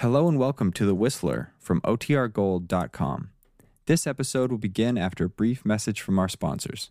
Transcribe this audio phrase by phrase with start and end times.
[0.00, 3.28] Hello and welcome to The Whistler from OTRGold.com.
[3.84, 6.90] This episode will begin after a brief message from our sponsors.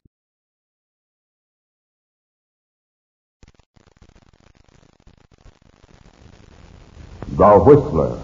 [7.30, 8.20] The Whistler.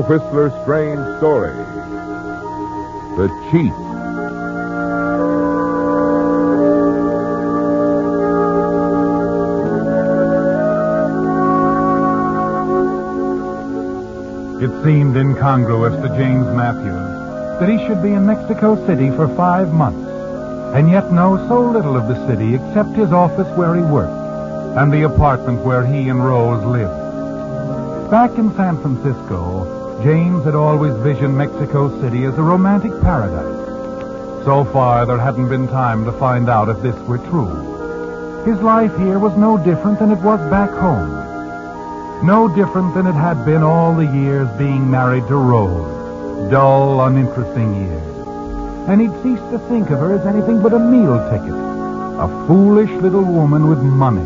[0.00, 1.52] The Whistler's strange story.
[3.18, 3.70] The Cheat.
[14.62, 19.70] It seemed incongruous to James Matthews that he should be in Mexico City for five
[19.74, 20.08] months
[20.74, 24.90] and yet know so little of the city except his office where he worked and
[24.90, 28.10] the apartment where he and Rose lived.
[28.10, 34.44] Back in San Francisco, James had always visioned Mexico City as a romantic paradise.
[34.46, 38.42] So far, there hadn't been time to find out if this were true.
[38.46, 42.26] His life here was no different than it was back home.
[42.26, 46.50] No different than it had been all the years being married to Rose.
[46.50, 48.26] Dull, uninteresting years.
[48.88, 51.52] And he'd ceased to think of her as anything but a meal ticket.
[51.52, 54.24] A foolish little woman with money.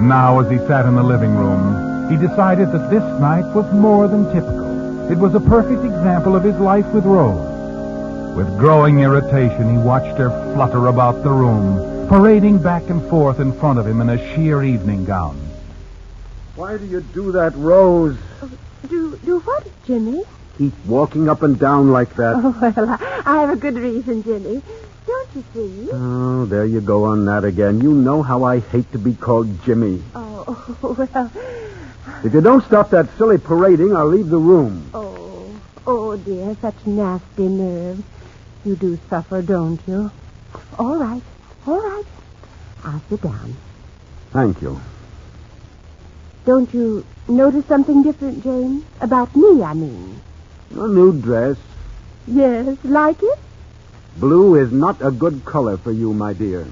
[0.00, 4.08] Now, as he sat in the living room, he decided that this night was more
[4.08, 5.10] than typical.
[5.10, 8.36] It was a perfect example of his life with Rose.
[8.36, 13.52] With growing irritation, he watched her flutter about the room, parading back and forth in
[13.58, 15.36] front of him in a sheer evening gown.
[16.54, 18.16] Why do you do that, Rose?
[18.88, 20.24] Do do what, Jimmy?
[20.56, 22.34] Keep walking up and down like that.
[22.36, 24.62] Oh, well, I, I have a good reason, Jimmy.
[25.06, 25.88] Don't you see?
[25.92, 27.80] Oh, there you go on that again.
[27.80, 30.02] You know how I hate to be called Jimmy.
[30.14, 31.30] Oh, well,
[32.24, 34.90] If you don't stop that silly parading, I'll leave the room.
[34.92, 35.54] oh,
[35.86, 38.02] oh, dear, such nasty nerves.
[38.64, 40.10] You do suffer, don't you?
[40.78, 41.22] All right,
[41.66, 42.04] all right.
[42.84, 43.56] I'll sit down.
[44.32, 44.80] Thank you.
[46.44, 48.84] Don't you notice something different, James?
[49.00, 50.20] About me, I mean.
[50.74, 51.56] A new dress.
[52.26, 53.38] Yes, like it?
[54.16, 56.66] Blue is not a good color for you, my dear.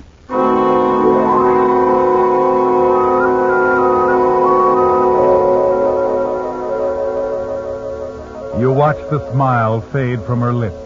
[8.58, 10.76] You watch the smile fade from her lips.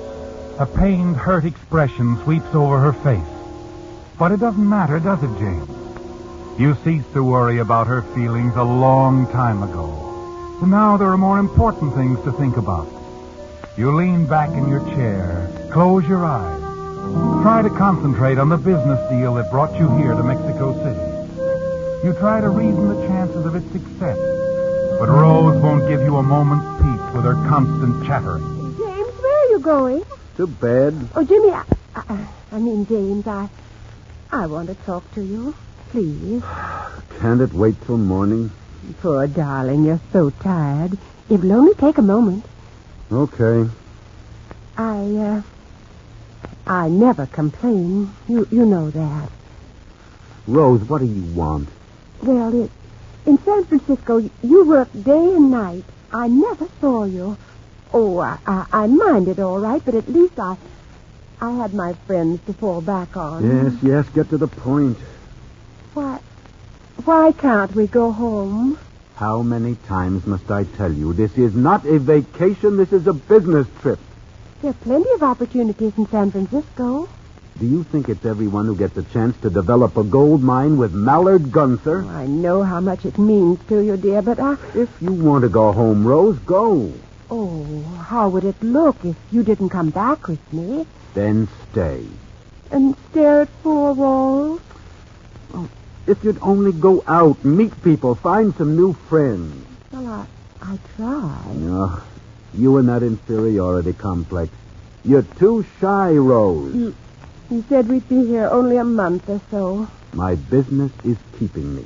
[0.58, 3.22] A pained, hurt expression sweeps over her face.
[4.18, 5.70] But it doesn't matter, does it, James?
[6.58, 10.56] You ceased to worry about her feelings a long time ago.
[10.58, 12.88] So now there are more important things to think about.
[13.78, 16.60] You lean back in your chair, close your eyes.
[17.42, 22.06] Try to concentrate on the business deal that brought you here to Mexico City.
[22.06, 24.18] You try to reason the chances of its success.
[24.98, 28.44] But Rose won't give you a moment's peace with her constant chattering.
[28.78, 30.02] James, where are you going?
[30.36, 31.08] To bed.
[31.14, 33.48] Oh, Jimmy, I, I, I mean, James, I,
[34.30, 35.54] I want to talk to you.
[35.90, 36.42] Please.
[37.18, 38.50] Can't it wait till morning?
[39.00, 40.96] Poor darling, you're so tired.
[41.28, 42.44] It will only take a moment.
[43.10, 43.70] Okay.
[44.76, 45.42] I, uh,
[46.66, 48.14] I never complain.
[48.28, 49.30] You, you know that.
[50.46, 51.68] Rose, what do you want?
[52.22, 52.70] Well, it,
[53.26, 55.84] in San Francisco, you work day and night.
[56.12, 57.36] I never saw you.
[57.92, 60.56] Oh, I, I, I minded all right, but at least I,
[61.40, 63.44] I had my friends to fall back on.
[63.44, 64.98] Yes, yes, get to the point.
[65.94, 66.20] Why,
[67.04, 68.78] why can't we go home?
[69.16, 71.12] How many times must I tell you?
[71.12, 73.98] This is not a vacation, this is a business trip.
[74.62, 77.08] There are plenty of opportunities in San Francisco.
[77.60, 80.94] Do you think it's everyone who gets a chance to develop a gold mine with
[80.94, 82.04] Mallard Gunther?
[82.06, 84.56] Oh, I know how much it means to you, dear, but I...
[84.74, 86.90] If you want to go home, Rose, go.
[87.30, 92.06] Oh, how would it look if you didn't come back with me Then stay.
[92.70, 94.60] and stare at four walls?
[95.52, 95.68] Oh,
[96.06, 99.66] if you'd only go out, meet people, find some new friends.
[99.92, 100.26] Well, I,
[100.62, 101.42] I try.
[101.56, 102.00] No,
[102.54, 104.50] you and that inferiority complex.
[105.04, 106.74] You're too shy, Rose.
[106.74, 106.94] You,
[107.50, 109.88] you said we'd be here only a month or so.
[110.12, 111.84] My business is keeping me.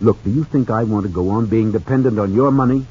[0.00, 2.86] Look, do you think I want to go on being dependent on your money?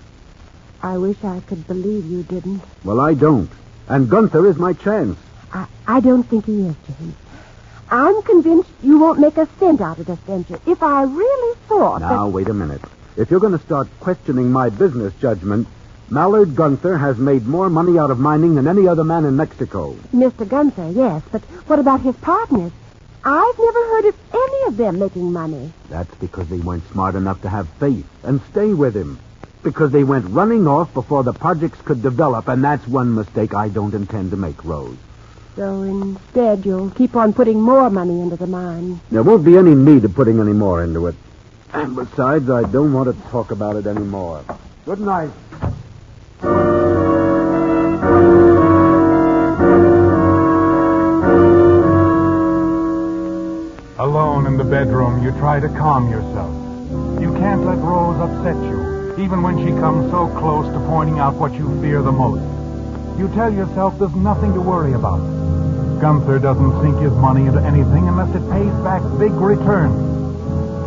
[0.81, 2.62] I wish I could believe you didn't.
[2.84, 3.50] Well, I don't.
[3.88, 5.18] And Gunther is my chance.
[5.54, 7.16] I, I don't think he is, James.
[7.90, 10.60] I'm convinced you won't make a cent out of this venture.
[10.66, 12.81] If I really thought Now, wait a minute.
[13.16, 15.68] If you're going to start questioning my business judgment,
[16.09, 19.94] Mallard Gunther has made more money out of mining than any other man in Mexico.
[20.13, 20.47] Mr.
[20.47, 22.71] Gunther, yes, but what about his partners?
[23.25, 25.71] I've never heard of any of them making money.
[25.89, 29.19] That's because they weren't smart enough to have faith and stay with him.
[29.63, 33.69] because they went running off before the projects could develop, and that's one mistake I
[33.69, 34.97] don't intend to make, Rose.
[35.56, 38.99] So instead, you'll keep on putting more money into the mine.
[39.09, 41.15] There won't be any need of putting any more into it.
[41.71, 44.44] And besides, I don't want to talk about it anymore.
[44.83, 45.31] Good night.
[54.53, 56.53] In the bedroom, you try to calm yourself.
[57.19, 61.33] You can't let Rose upset you, even when she comes so close to pointing out
[61.33, 62.45] what you fear the most.
[63.17, 65.17] You tell yourself there's nothing to worry about.
[66.00, 69.97] Gunther doesn't sink his money into anything unless it pays back big returns.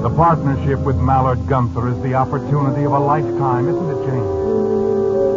[0.02, 4.30] The partnership with Mallard Gunther is the opportunity of a lifetime, isn't it, James?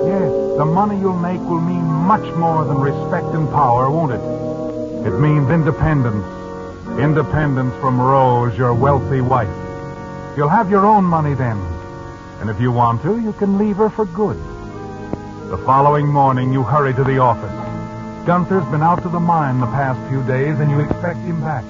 [0.05, 0.29] Yes,
[0.61, 4.21] the money you'll make will mean much more than respect and power, won't it?
[5.07, 6.27] It means independence.
[6.99, 9.47] Independence from Rose, your wealthy wife.
[10.35, 11.57] You'll have your own money then.
[12.41, 14.35] And if you want to, you can leave her for good.
[15.49, 17.55] The following morning, you hurry to the office.
[18.27, 21.63] Gunther's been out to the mine the past few days, and you expect him back.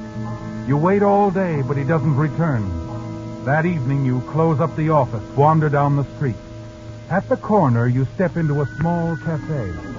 [0.67, 3.45] You wait all day, but he doesn't return.
[3.45, 6.37] That evening, you close up the office, wander down the street.
[7.11, 9.98] At the corner, you step into a small cafe.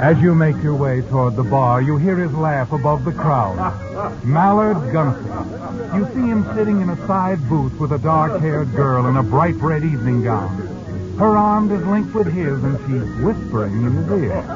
[0.00, 3.58] As you make your way toward the bar, you hear his laugh above the crowd.
[4.24, 5.94] Mallard Gunther.
[5.94, 9.56] You see him sitting in a side booth with a dark-haired girl in a bright
[9.56, 10.56] red evening gown.
[11.18, 14.42] Her arm is linked with his, and she's whispering in his ear.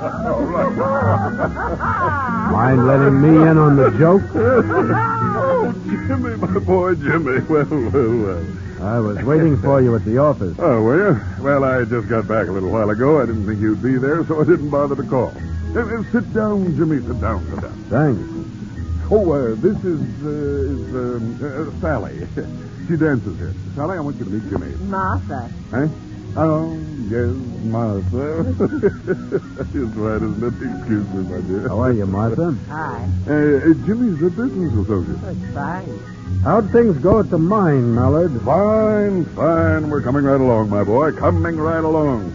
[2.51, 4.23] Mind letting me in on the joke?
[5.37, 7.41] Oh, Jimmy, my boy, Jimmy.
[7.41, 8.45] Well, well, well.
[8.85, 10.55] I was waiting for you at the office.
[10.59, 11.43] Oh, were you?
[11.43, 13.23] Well, I just got back a little while ago.
[13.23, 15.33] I didn't think you'd be there, so I didn't bother to call.
[15.75, 17.01] Uh, uh, sit down, Jimmy.
[17.01, 17.41] Sit down.
[17.49, 17.73] Sit down.
[17.89, 19.11] Thanks.
[19.11, 22.19] Oh, uh, this is, uh, is um, uh, Sally.
[22.87, 23.55] she dances here.
[23.75, 24.75] Sally, I want you to meet Jimmy.
[24.85, 25.51] Martha.
[25.71, 25.89] Huh?
[26.37, 26.77] Oh,
[27.09, 27.35] yes,
[27.65, 28.41] Martha.
[28.41, 30.79] it's right, isn't it?
[30.79, 31.69] Excuse me, my dear.
[31.69, 32.57] How are you, Martha?
[32.69, 33.09] Hi.
[33.27, 35.37] Uh, uh, Jimmy's a business associate.
[35.37, 35.99] It's fine.
[36.43, 38.33] How'd things go at the mine, Mallard?
[38.43, 39.89] Fine, fine.
[39.89, 41.13] We're coming right along, my boy.
[41.13, 42.33] Coming right along.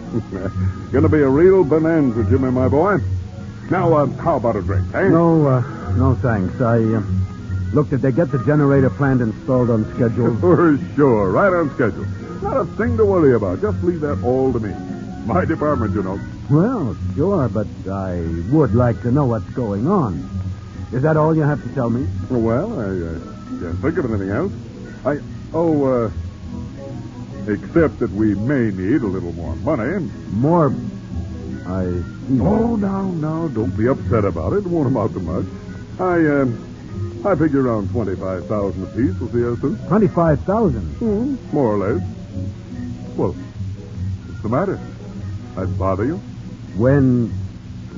[0.92, 2.98] Gonna be a real bonanza, Jimmy, my boy.
[3.69, 5.10] Now, uh, how about a drink, eh?
[5.10, 5.62] No, uh,
[5.95, 6.60] no thanks.
[6.60, 7.04] I, uh,
[7.74, 10.36] look, did they get the generator plant installed on schedule?
[10.39, 11.30] For sure.
[11.30, 12.07] Right on schedule.
[12.42, 13.62] Not a thing to worry about.
[13.62, 14.74] Just leave that all to me.
[15.26, 16.20] My department, you know.
[16.50, 20.28] well, sure, but I would like to know what's going on.
[20.94, 22.08] Is that all you have to tell me?
[22.30, 24.54] Well, I uh, can't think of anything else.
[25.06, 25.20] I,
[25.54, 26.12] oh, uh,
[27.48, 30.10] except that we may need a little more money.
[30.32, 30.74] More.
[31.68, 32.04] I.
[32.42, 34.60] Oh, now, now, don't be upset about it.
[34.60, 35.46] It won't amount to much.
[36.00, 39.76] I, um, I figure around 25000 apiece will see us through.
[39.88, 41.02] 25,000.
[41.52, 42.19] More or less.
[43.19, 44.80] Well, what's the matter?
[45.60, 46.16] I'd bother you?
[46.80, 47.27] When.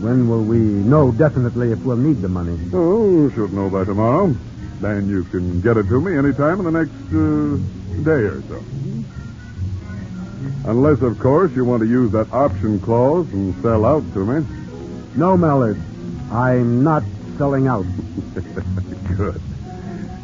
[0.02, 2.58] When will we know definitely if we'll need the money?
[2.74, 4.34] Oh, should know by tomorrow.
[4.82, 7.62] Then you can get it to me any time in the next uh,
[8.02, 8.58] day or so.
[10.66, 14.42] Unless, of course, you want to use that option clause and sell out to me.
[15.14, 15.78] No, Mallard.
[16.34, 17.04] I'm not
[17.38, 17.86] selling out.
[19.22, 19.42] Good.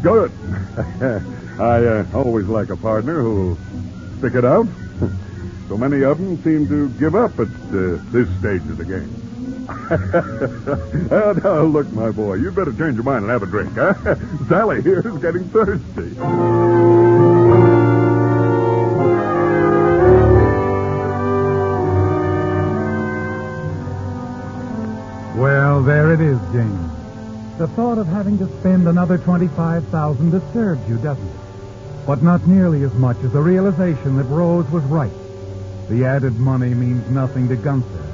[0.02, 0.32] Good.
[1.62, 3.58] I uh, always like a partner who'll
[4.18, 4.66] stick it out.
[5.68, 9.28] So many of them seem to give up at uh, this stage of the game.
[11.12, 13.94] oh, now, look, my boy, you'd better change your mind and have a drink, huh?
[14.48, 16.14] Sally here is getting thirsty.
[25.38, 26.92] Well, there it is, James.
[27.58, 32.06] The thought of having to spend another 25000 disturbs you, doesn't it?
[32.06, 35.12] But not nearly as much as the realization that Rose was right.
[35.90, 38.06] The added money means nothing to Gunther.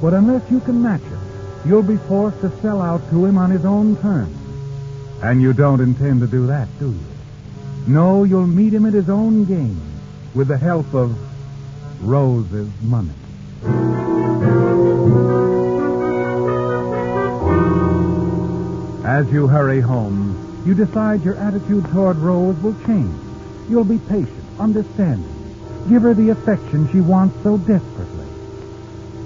[0.00, 3.50] But unless you can match it, you'll be forced to sell out to him on
[3.50, 4.36] his own terms.
[5.22, 7.00] And you don't intend to do that, do you?
[7.86, 9.80] No, you'll meet him at his own game
[10.34, 11.16] with the help of
[12.02, 13.10] Rose's money.
[19.04, 23.14] As you hurry home, you decide your attitude toward Rose will change.
[23.70, 25.33] You'll be patient, understanding.
[25.88, 28.26] Give her the affection she wants so desperately.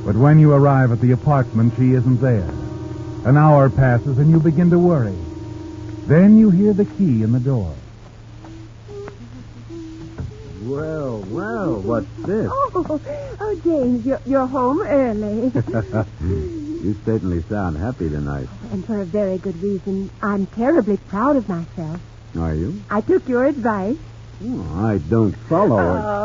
[0.05, 2.49] But when you arrive at the apartment, she isn't there.
[3.25, 5.17] An hour passes and you begin to worry.
[6.07, 7.75] Then you hear the key in the door.
[10.65, 12.51] Well, well, what's this?
[12.81, 13.01] Oh,
[13.41, 15.51] oh, James, you're, you're home early.
[16.23, 18.47] you certainly sound happy tonight.
[18.73, 20.11] and for a very good reason.
[20.23, 22.01] I'm terribly proud of myself.
[22.39, 22.81] Are you?
[22.91, 23.97] I took your advice.
[24.45, 26.01] Oh, I don't follow it.
[26.01, 26.18] Oh,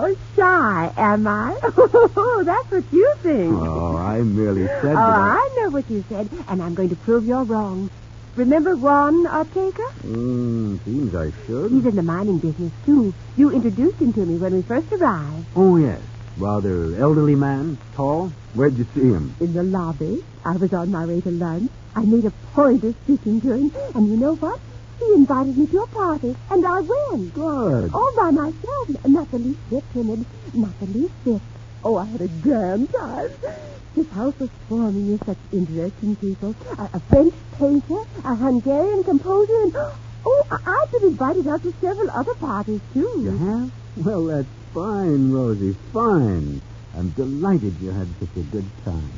[0.43, 1.55] shy, am I?
[2.15, 3.53] Oh, that's what you think.
[3.55, 4.97] Oh, I merely said Oh, that.
[4.97, 5.37] I...
[5.39, 7.89] I know what you said, and I'm going to prove you're wrong.
[8.35, 9.83] Remember Juan Ortega?
[10.03, 11.71] Mm, seems I should.
[11.71, 13.13] He's in the mining business, too.
[13.37, 15.45] You introduced him to me when we first arrived.
[15.55, 16.01] Oh, yes.
[16.37, 18.31] Rather elderly man, tall.
[18.55, 19.35] Where'd you see him?
[19.39, 20.23] In the lobby.
[20.43, 21.71] I was on my way to lunch.
[21.95, 24.59] I made a point of speaking to him, and you know what?
[25.05, 27.33] He invited me to a party, and I went.
[27.33, 27.93] Good.
[27.93, 29.05] All by myself.
[29.05, 30.25] Not the least bit timid.
[30.53, 31.41] Not the least bit.
[31.83, 33.29] Oh, I had a grand time.
[33.95, 36.55] This house was swarming with such interesting people.
[36.79, 39.75] A, a French painter, a Hungarian composer, and...
[40.25, 43.11] Oh, I- I've been invited out to several other parties, too.
[43.21, 43.71] You have?
[44.05, 45.75] Well, that's fine, Rosie.
[45.91, 46.61] Fine.
[46.95, 49.11] I'm delighted you had such a good time.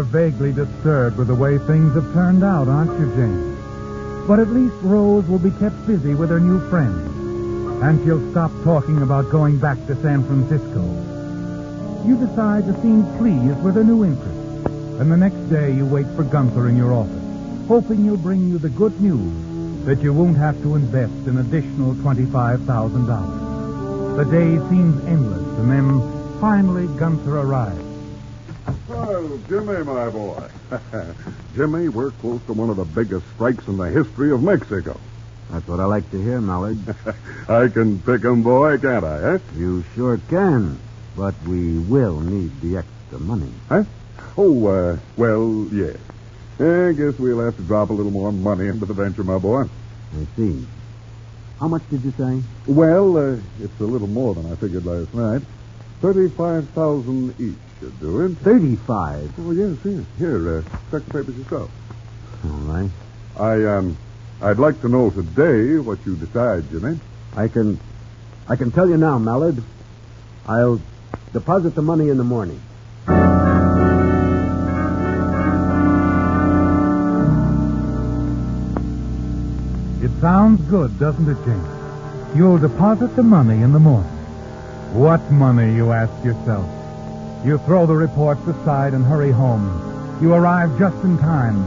[0.00, 3.58] You're vaguely disturbed with the way things have turned out, aren't you, James?
[4.26, 7.06] But at least Rose will be kept busy with her new friends.
[7.82, 10.80] And she'll stop talking about going back to San Francisco.
[12.08, 14.40] You decide to seem pleased with her new interest.
[15.00, 18.56] And the next day you wait for Gunther in your office, hoping he'll bring you
[18.56, 24.16] the good news that you won't have to invest an additional $25,000.
[24.16, 26.00] The day seems endless, and then
[26.40, 27.89] finally Gunther arrives.
[29.48, 30.48] Jimmy, my boy.
[31.54, 34.98] Jimmy, we're close to one of the biggest strikes in the history of Mexico.
[35.50, 36.78] That's what I like to hear, Mallard.
[37.48, 39.38] I can pick 'em, boy, can't I, eh?
[39.56, 40.78] you sure can.
[41.16, 43.50] But we will need the extra money.
[43.68, 43.82] Huh?
[44.36, 45.96] Oh, uh, well, yes.
[46.60, 49.62] I guess we'll have to drop a little more money into the venture, my boy.
[49.64, 50.64] I see.
[51.58, 52.42] How much did you say?
[52.66, 55.42] Well, uh, it's a little more than I figured last night.
[56.00, 58.36] Thirty-five thousand each should do it.
[58.38, 59.32] Thirty-five.
[59.38, 60.04] Oh, yes, yes.
[60.18, 61.70] Here, uh, check the papers yourself.
[62.44, 62.90] All right.
[63.38, 63.96] I, um,
[64.42, 67.00] I'd like to know today what you decide, Jimmy.
[67.36, 67.80] I can,
[68.48, 69.62] I can tell you now, Mallard.
[70.46, 70.80] I'll
[71.32, 72.60] deposit the money in the morning.
[80.02, 82.36] It sounds good, doesn't it, James?
[82.36, 84.10] You'll deposit the money in the morning.
[84.92, 86.68] What money, you ask yourself?
[87.44, 90.18] You throw the reports aside and hurry home.
[90.20, 91.58] You arrive just in time.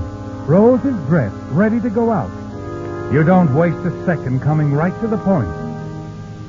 [0.46, 2.30] Rose is dressed, ready to go out.
[3.12, 5.50] You don't waste a second coming right to the point.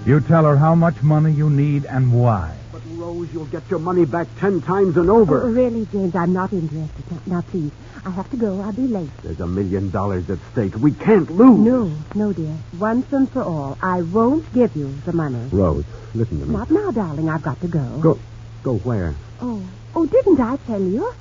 [0.06, 2.54] You tell her how much money you need and why.
[2.70, 5.46] But Rose, you'll get your money back ten times and Oh, over.
[5.48, 7.10] really, James, I'm not interested.
[7.10, 7.72] Now, now, please,
[8.04, 8.60] I have to go.
[8.60, 9.08] I'll be late.
[9.22, 10.74] There's a million dollars at stake.
[10.76, 11.58] We can't lose.
[11.60, 12.54] No, no, dear.
[12.78, 15.48] Once and for all, I won't give you the money.
[15.50, 16.52] Rose, listen to me.
[16.56, 17.30] Not now, darling.
[17.30, 17.84] I've got to go.
[18.00, 18.18] Go,
[18.64, 19.14] go where?
[19.40, 19.62] Oh,
[19.94, 21.12] oh, didn't I tell you?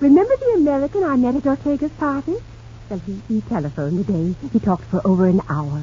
[0.00, 2.34] Remember the American I met at Ortega's party?
[2.90, 4.34] Well, he, he telephoned today.
[4.52, 5.82] He talked for over an hour.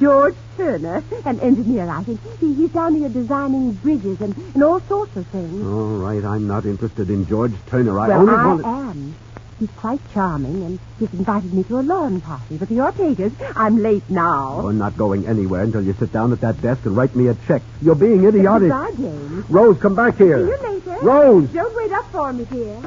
[0.00, 2.20] George Turner, an engineer, I think.
[2.40, 5.62] He, he's down here designing bridges and, and all sorts of things.
[5.62, 8.00] All right, I'm not interested in George Turner.
[8.00, 9.14] I well, only I want am.
[9.60, 13.32] He's quite charming, and he's invited me to a lawn party with the Ortegas.
[13.54, 14.60] I'm late now.
[14.62, 17.34] You're not going anywhere until you sit down at that desk and write me a
[17.46, 17.62] check.
[17.80, 18.68] You're being idiotic.
[18.68, 19.48] Goodbye, James.
[19.48, 20.44] Rose, come back here.
[20.44, 21.04] See you later.
[21.04, 21.48] Rose!
[21.50, 22.80] Don't wait up for me, dear.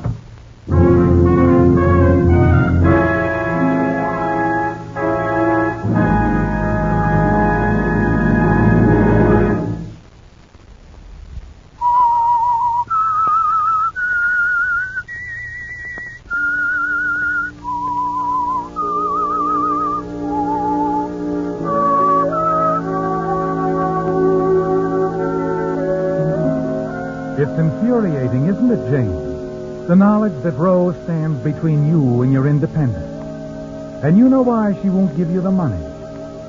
[30.28, 34.04] Knowledge that Rose stands between you and your independence.
[34.04, 35.82] And you know why she won't give you the money.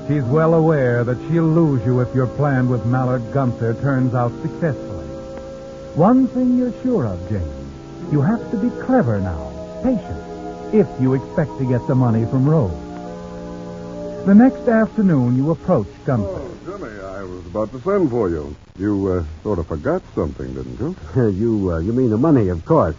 [0.05, 4.33] She's well aware that she'll lose you if your plan with Mallard Gunther turns out
[4.41, 5.07] successfully.
[5.95, 8.11] One thing you're sure of, James.
[8.11, 9.47] You have to be clever now,
[9.81, 12.75] patient, if you expect to get the money from Rose.
[14.25, 16.27] The next afternoon, you approach Gunther.
[16.27, 18.53] Oh, Jimmy, I was about to send for you.
[18.77, 20.95] You uh, sort of forgot something, didn't you?
[21.29, 22.97] you, uh, you mean the money, of course.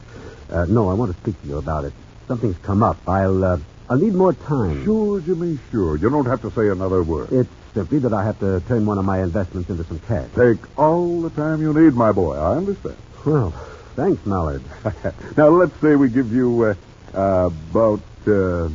[0.51, 1.93] Uh, no, I want to speak to you about it.
[2.27, 2.97] Something's come up.
[3.07, 4.85] I'll, uh, I'll need more time.
[4.85, 5.97] Sure, Jimmy, sure.
[5.97, 7.29] You don't have to say another word.
[7.33, 10.29] It's simply that I have to turn one of my investments into some cash.
[10.35, 12.37] Take all the time you need, my boy.
[12.37, 12.97] I understand.
[13.25, 13.51] Well,
[13.97, 14.63] thanks, Mallard.
[15.37, 16.75] now, let's say we give you
[17.15, 18.69] uh, uh, about uh,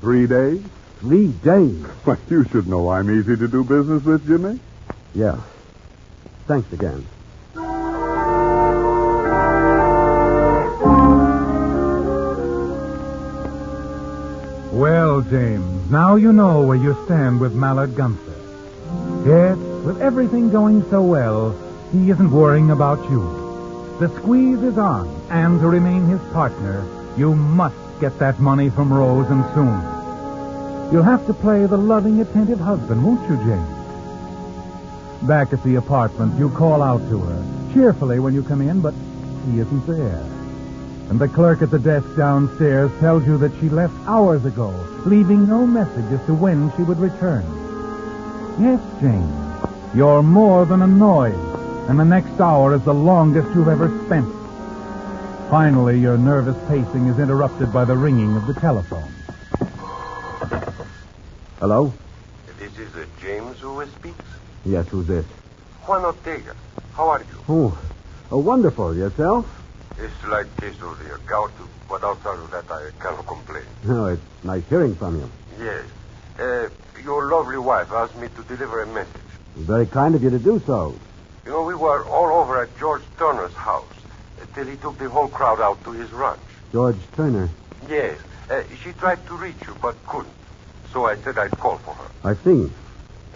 [0.00, 0.62] three days.
[1.00, 1.84] Three days.
[2.06, 4.58] Well, you should know I'm easy to do business with, Jimmy.
[5.14, 5.40] Yeah.
[6.46, 7.06] Thanks again.
[14.72, 18.36] Well, James, now you know where you stand with Mallard Gunther.
[19.26, 21.58] Yes, with everything going so well,
[21.90, 23.96] he isn't worrying about you.
[23.98, 26.86] The squeeze is on, and to remain his partner,
[27.16, 30.92] you must get that money from Rose and soon.
[30.92, 35.26] You'll have to play the loving, attentive husband, won't you, James?
[35.26, 38.94] Back at the apartment, you call out to her, cheerfully when you come in, but
[39.46, 40.29] he isn't there.
[41.10, 44.68] And the clerk at the desk downstairs tells you that she left hours ago,
[45.04, 47.42] leaving no message as to when she would return.
[48.60, 51.34] Yes, James, you're more than annoyed,
[51.88, 54.32] and the next hour is the longest you've ever spent.
[55.50, 59.12] Finally, your nervous pacing is interrupted by the ringing of the telephone.
[61.58, 61.92] Hello?
[62.60, 64.24] This is uh, James who speaks.
[64.64, 65.26] Yes, who's this?
[65.86, 66.54] Juan Ortega.
[66.94, 67.44] How are you?
[67.48, 67.78] Oh,
[68.30, 68.96] oh wonderful.
[68.96, 69.59] Yourself?
[70.02, 71.52] It's like case of the gout,
[71.88, 73.64] but outside of that, I cannot complain.
[73.84, 75.30] No, it's nice hearing from you.
[75.60, 75.84] Yes.
[76.38, 76.68] Uh,
[77.04, 79.28] your lovely wife asked me to deliver a message.
[79.56, 80.98] Very kind of you to do so.
[81.44, 83.92] You know, we were all over at George Turner's house
[84.40, 86.40] uh, till he took the whole crowd out to his ranch.
[86.72, 87.50] George Turner.
[87.86, 88.18] Yes.
[88.50, 90.32] Uh, she tried to reach you, but couldn't.
[90.94, 92.10] So I said I'd call for her.
[92.24, 92.72] I see.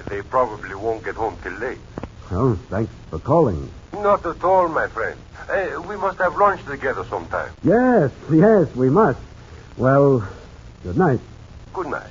[0.09, 1.78] They probably won't get home till late.
[2.30, 3.71] Well, thanks for calling.
[3.92, 5.21] Not at all, my friend.
[5.48, 7.52] Uh, we must have lunch together sometime.
[7.62, 9.18] Yes, yes, we must.
[9.76, 10.26] Well,
[10.82, 11.20] good night.
[11.72, 12.10] Good night.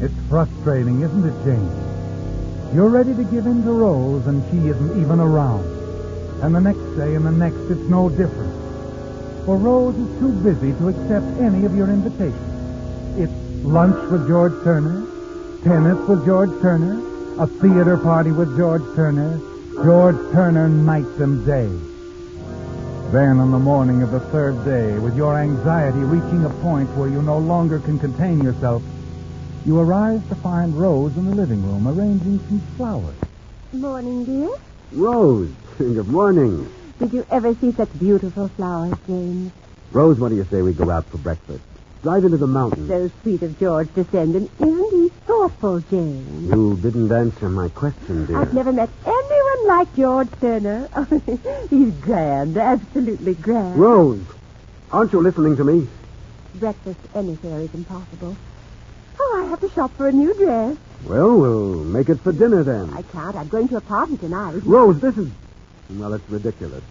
[0.00, 2.74] It's frustrating, isn't it, James?
[2.74, 5.64] You're ready to give in to Rose, and she isn't even around.
[6.42, 8.52] And the next day and the next, it's no different.
[9.46, 13.18] For Rose is too busy to accept any of your invitations.
[13.18, 13.32] It's
[13.64, 15.06] lunch with George Turner,
[15.64, 17.00] tennis with George Turner,
[17.42, 19.40] a theater party with George Turner,
[19.82, 21.68] George Turner night and day.
[23.10, 27.08] Then, on the morning of the third day, with your anxiety reaching a point where
[27.08, 28.82] you no longer can contain yourself,
[29.64, 33.16] you arise to find Rose in the living room arranging some flowers.
[33.72, 34.54] Morning, dear.
[34.92, 36.70] Rose, good morning.
[36.98, 39.50] Did you ever see such beautiful flowers, James?
[39.92, 41.64] Rose, what do you say we go out for breakfast?
[42.04, 42.86] Drive into the mountains.
[42.86, 46.50] So sweet of George to send, isn't he thoughtful, James?
[46.50, 48.42] You didn't answer my question, dear.
[48.42, 50.86] I've never met anyone like George Turner.
[51.70, 53.78] He's grand, absolutely grand.
[53.80, 54.20] Rose,
[54.92, 55.88] aren't you listening to me?
[56.56, 58.36] Breakfast anywhere is impossible.
[59.18, 60.76] Oh, I have to shop for a new dress.
[61.06, 62.92] Well, we'll make it for dinner then.
[62.92, 63.34] I can't.
[63.34, 64.60] I'm going to a party tonight.
[64.66, 65.30] Rose, this is.
[65.88, 66.84] Well, it's ridiculous.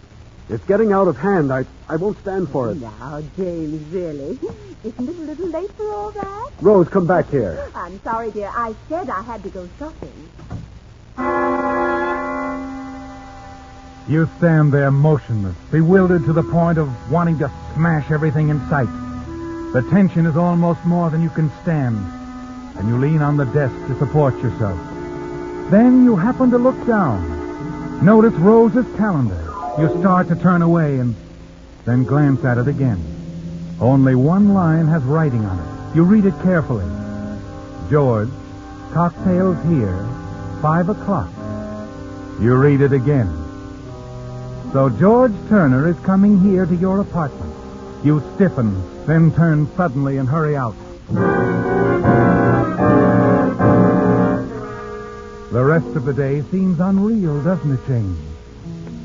[0.49, 1.51] It's getting out of hand.
[1.51, 2.75] I, I won't stand for it.
[2.75, 4.37] Now, James, really?
[4.83, 6.51] Isn't it a little late for all that?
[6.61, 7.71] Rose, come back here.
[7.73, 8.51] I'm sorry, dear.
[8.53, 10.29] I said I had to go shopping.
[14.09, 18.89] You stand there motionless, bewildered to the point of wanting to smash everything in sight.
[19.71, 21.97] The tension is almost more than you can stand,
[22.77, 24.77] and you lean on the desk to support yourself.
[25.71, 28.03] Then you happen to look down.
[28.03, 29.52] Notice Rose's calendar.
[29.79, 31.15] You start to turn away and
[31.83, 33.03] then glance at it again.
[33.81, 35.95] Only one line has writing on it.
[35.95, 36.85] You read it carefully.
[37.89, 38.29] George,
[38.91, 39.97] cocktails here,
[40.61, 41.29] five o'clock.
[42.39, 43.27] You read it again.
[44.73, 47.51] So George Turner is coming here to your apartment.
[48.03, 50.75] You stiffen, then turn suddenly and hurry out.
[55.51, 58.32] The rest of the day seems unreal, doesn't it, James?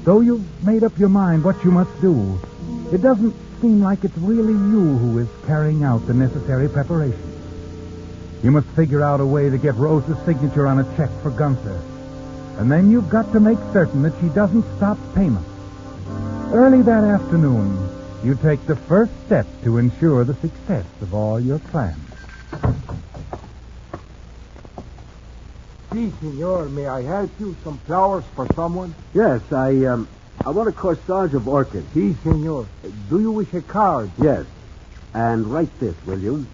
[0.08, 2.40] Though you've made up your mind what you must do,
[2.90, 7.36] it doesn't seem like it's really you who is carrying out the necessary preparations.
[8.42, 11.78] You must figure out a way to get Rose's signature on a check for Gunther.
[12.56, 15.46] And then you've got to make certain that she doesn't stop payment.
[16.54, 17.76] Early that afternoon,
[18.24, 22.00] you take the first step to ensure the success of all your plans.
[25.92, 27.56] Si, senor, may I help you?
[27.64, 28.94] Some flowers for someone?
[29.14, 30.06] Yes, I, um,
[30.44, 31.86] I want a corsage of orchids.
[31.94, 32.66] Si, senor.
[33.08, 34.10] Do you wish a card?
[34.20, 34.44] Yes.
[35.14, 36.46] And write this, will you?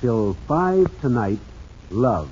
[0.00, 1.40] Till five tonight,
[1.90, 2.30] love.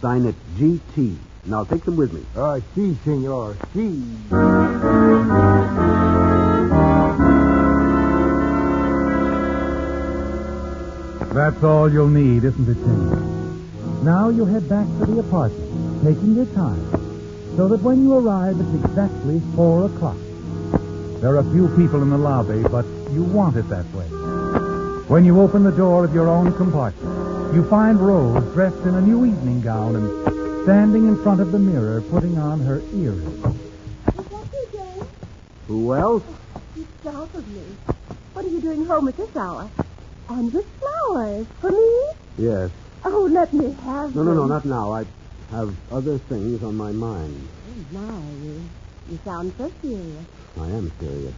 [0.00, 1.16] Sign it GT.
[1.44, 2.24] Now take them with me.
[2.36, 3.56] Ah, si, senor.
[3.74, 5.06] Si.
[11.34, 14.02] That's all you'll need, isn't it, James?
[14.02, 15.65] Now you head back to the apartment,
[16.06, 16.86] taking your time,
[17.56, 20.16] so that when you arrive, it's exactly four o'clock.
[21.20, 24.06] There are few people in the lobby, but you want it that way.
[25.08, 29.00] When you open the door of your own compartment, you find Rose dressed in a
[29.00, 33.44] new evening gown and standing in front of the mirror, putting on her earrings.
[33.44, 35.10] Is that you, James?
[35.66, 36.22] Who else?
[36.76, 37.64] You startled me.
[38.32, 39.68] What are you doing home at this hour?
[40.28, 41.46] And with flowers.
[41.60, 42.02] For me?
[42.38, 42.70] Yes.
[43.04, 44.92] Oh, let me have No, no, no, not now.
[44.92, 45.04] I
[45.50, 47.48] have other things on my mind.
[47.68, 48.62] Oh, my, you,
[49.10, 50.26] you sound so serious.
[50.58, 51.34] I am serious.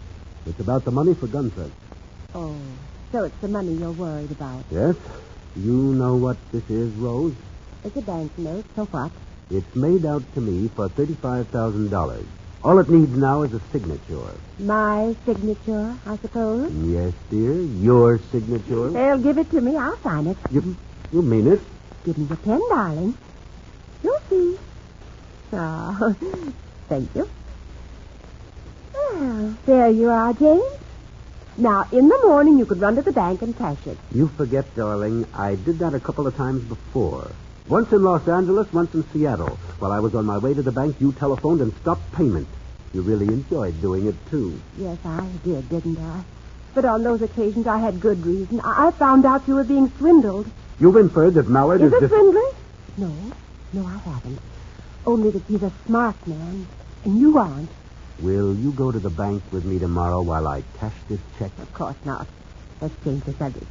[0.46, 1.70] It's about the money for Gunther.
[2.34, 2.56] Oh,
[3.12, 4.64] so it's the money you're worried about.
[4.70, 4.96] Yes?
[5.56, 7.34] You know what this is, Rose?
[7.84, 9.12] It's a banknote, so what?
[9.50, 12.26] It's made out to me for $35,000.
[12.64, 14.34] All it needs now is a signature.
[14.58, 16.72] My signature, I suppose.
[16.72, 18.90] Yes, dear, your signature.
[18.90, 19.76] They'll give it to me.
[19.76, 20.36] I'll sign it.
[20.50, 20.76] You,
[21.12, 21.60] you mean it?
[22.04, 23.14] Give me the pen, darling.
[24.30, 24.58] You'll see.
[25.52, 26.16] Oh,
[26.88, 27.28] thank you.
[28.94, 30.62] Well, there you are, James.
[31.56, 33.98] Now, in the morning, you could run to the bank and cash it.
[34.12, 37.30] You forget, darling, I did that a couple of times before.
[37.68, 39.58] Once in Los Angeles, once in Seattle.
[39.78, 42.46] While I was on my way to the bank, you telephoned and stopped payment.
[42.94, 44.60] You really enjoyed doing it, too.
[44.78, 46.22] Yes, I did, didn't I?
[46.74, 48.60] But on those occasions, I had good reason.
[48.60, 50.48] I, I found out you were being swindled.
[50.78, 52.12] You've inferred that Mallard Is is it just...
[52.14, 52.50] swindling?
[52.98, 53.12] No,
[53.72, 54.40] no, I haven't.
[55.06, 56.66] Only that he's a smart man,
[57.04, 57.70] and you aren't.
[58.20, 61.52] Will you go to the bank with me tomorrow while I cash this check?
[61.58, 62.26] Of course not.
[62.80, 63.66] Let's change the subject.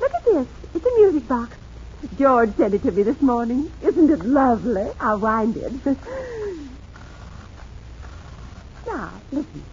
[0.00, 0.46] Look at this.
[0.74, 1.56] It's a music box.
[2.18, 3.70] George sent it to me this morning.
[3.82, 4.90] Isn't it lovely?
[5.00, 5.72] I'll wind it.
[8.86, 9.64] now, listen.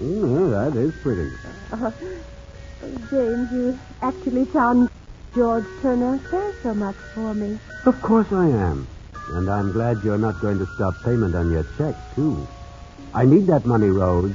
[0.00, 1.30] Mm, that is pretty.
[1.72, 1.90] Uh,
[2.80, 4.88] James, you actually found
[5.34, 7.58] George Turner cares so much for me.
[7.84, 8.88] Of course I am.
[9.32, 12.46] And I'm glad you're not going to stop payment on your check, too.
[13.14, 14.34] I need that money, Rose.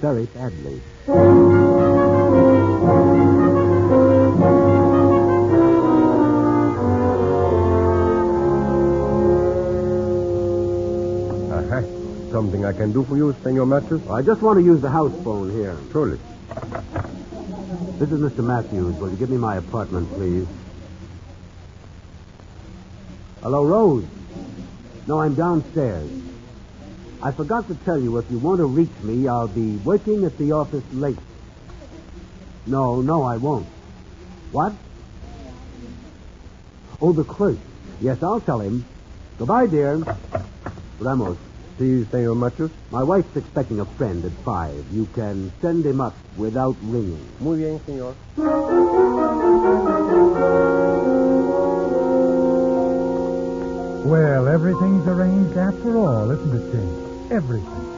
[0.00, 0.82] Very badly.
[11.50, 11.82] Uh-huh.
[12.30, 14.06] Something I can do for you, Senor Matthews?
[14.08, 15.76] I just want to use the house phone here.
[15.90, 16.18] Surely.
[18.02, 18.42] This is Mr.
[18.42, 18.98] Matthews.
[18.98, 20.44] Will you give me my apartment, please?
[23.40, 24.08] Hello, Rose.
[25.06, 26.10] No, I'm downstairs.
[27.22, 30.36] I forgot to tell you, if you want to reach me, I'll be working at
[30.36, 31.16] the office late.
[32.66, 33.68] No, no, I won't.
[34.50, 34.72] What?
[37.00, 37.58] Oh, the clerk.
[38.00, 38.84] Yes, I'll tell him.
[39.38, 40.02] Goodbye, dear.
[40.98, 41.38] Ramos,
[41.78, 42.70] See, Senor Matthews?
[42.90, 44.84] my wife's expecting a friend at five.
[44.92, 47.26] You can send him up without ringing.
[47.40, 48.14] Muy bien, senor.
[54.04, 57.32] Well, everything's arranged after all, isn't it, James?
[57.32, 57.92] Everything.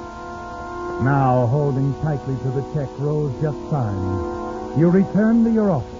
[1.02, 5.90] Now, holding tightly to the check Rose just signed, you return to your office.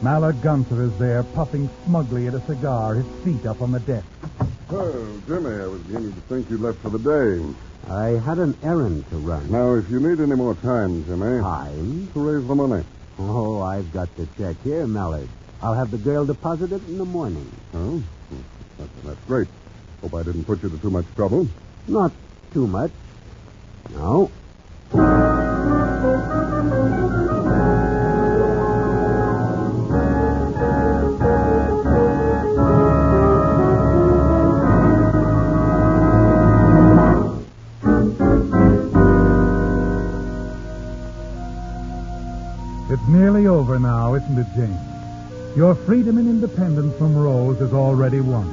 [0.00, 4.06] Mallard Gunther is there, puffing smugly at a cigar, his feet up on the desk.
[4.70, 7.54] Oh, Jimmy, I was beginning to think you'd left for the day.
[7.90, 9.50] I had an errand to run.
[9.50, 12.08] Now, if you need any more time, Jimmy, Time?
[12.14, 12.84] to raise the money.
[13.18, 15.28] Oh, I've got the check here, Mallard.
[15.62, 17.50] I'll have the girl deposit it in the morning.
[17.74, 18.02] Oh,
[18.78, 19.48] that's, that's great.
[20.00, 21.46] Hope I didn't put you to too much trouble.
[21.86, 22.12] Not
[22.52, 22.90] too much.
[23.90, 24.30] No.
[45.56, 48.48] Your freedom and independence from Rose is already won.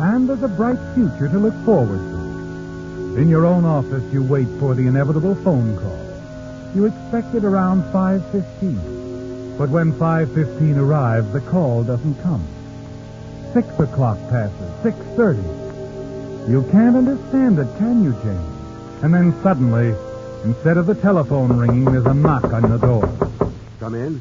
[0.00, 3.20] And there's a bright future to look forward to.
[3.20, 6.04] In your own office, you wait for the inevitable phone call.
[6.74, 9.56] You expect it around 5.15.
[9.56, 12.44] But when 5.15 arrives, the call doesn't come.
[13.52, 16.50] Six o'clock passes, 6.30.
[16.50, 19.04] You can't understand it, can you, James?
[19.04, 19.94] And then suddenly,
[20.42, 23.08] instead of the telephone ringing, there's a knock on the door.
[23.78, 24.20] Come in.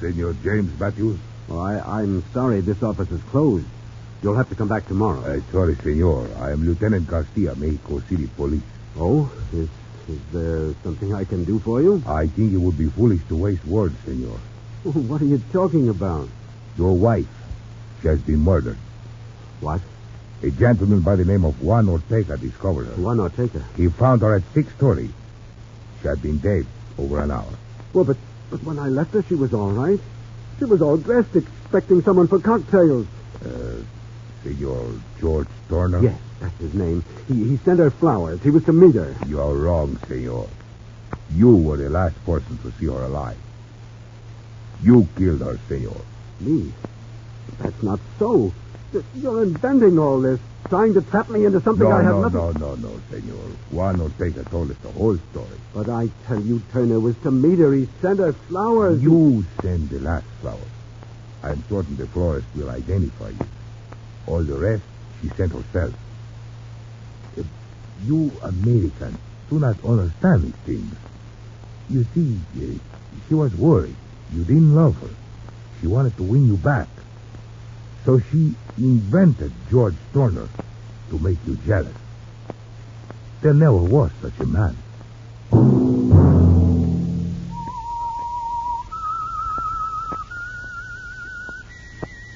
[0.00, 1.18] Senor James Matthews?
[1.48, 3.66] Oh, I, I'm sorry this office is closed.
[4.22, 5.20] You'll have to come back tomorrow.
[5.20, 6.28] Uh, sorry, senor.
[6.38, 8.62] I am Lieutenant Garcia, Mexico City Police.
[8.96, 9.68] Oh, is,
[10.08, 12.02] is there something I can do for you?
[12.06, 14.38] I think it would be foolish to waste words, senor.
[14.84, 16.28] What are you talking about?
[16.76, 17.28] Your wife,
[18.00, 18.78] she has been murdered.
[19.60, 19.80] What?
[20.42, 23.02] A gentleman by the name of Juan Ortega discovered her.
[23.02, 23.62] Juan Ortega.
[23.76, 25.10] He found her at 6.30.
[26.00, 26.66] She had been dead
[26.98, 27.52] over an hour.
[27.92, 28.16] Well, but,
[28.50, 30.00] but when I left her, she was all right.
[30.58, 33.06] She was all dressed, expecting someone for cocktails.
[33.44, 33.82] Uh,
[34.42, 36.02] Senor George Turner?
[36.02, 37.04] Yes, that's his name.
[37.28, 38.42] He, he sent her flowers.
[38.42, 39.14] He was to meet her.
[39.26, 40.48] You are wrong, senor.
[41.32, 43.38] You were the last person to see her alive.
[44.82, 46.00] You killed her, senor.
[46.40, 46.72] Me?
[47.58, 48.52] That's not so.
[49.14, 52.60] You're inventing all this, trying to trap me into something no, I have no, nothing...
[52.60, 53.56] no, no, no, senor.
[53.72, 55.58] Juan Ortega told us the whole story.
[55.74, 57.72] But I tell you, Turner was to meet her.
[57.72, 59.02] He sent her flowers.
[59.02, 60.56] You send the last flower.
[61.42, 63.46] I'm certain the florist will identify you.
[64.26, 64.82] All the rest,
[65.20, 65.94] she sent herself.
[67.36, 67.42] Uh,
[68.04, 69.18] you Americans
[69.50, 70.94] do not understand these things.
[71.88, 72.78] You see, uh,
[73.28, 73.96] she was worried.
[74.32, 75.10] You didn't love her.
[75.80, 76.86] She wanted to win you back.
[78.04, 80.48] So she invented George Turner
[81.10, 81.94] to make you jealous.
[83.42, 84.76] There never was such a man.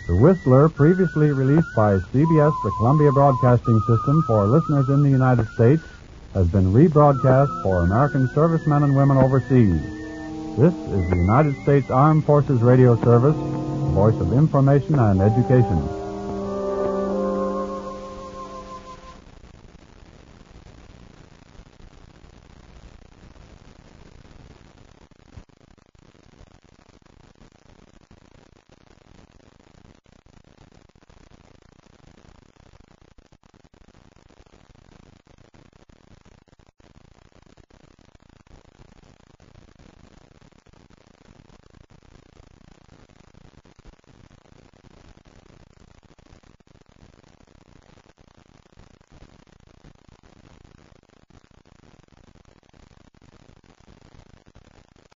[0.07, 5.48] The Whistler, previously released by CBS, the Columbia Broadcasting System, for listeners in the United
[5.55, 5.83] States,
[6.35, 9.81] has been rebroadcast for American servicemen and women overseas.
[10.59, 13.37] This is the United States Armed Forces Radio Service,
[13.94, 16.03] voice of information and education.